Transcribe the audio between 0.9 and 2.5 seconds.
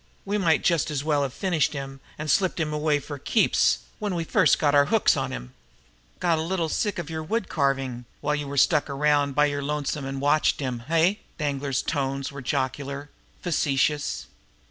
well have finished him and